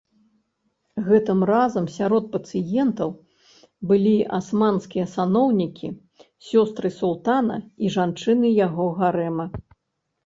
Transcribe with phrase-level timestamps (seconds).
[1.07, 3.09] Гэтым разам сярод пацыентаў
[3.91, 5.87] былі асманскія саноўнікі,
[6.49, 9.45] сёстры султана і жанчыны яго гарэма.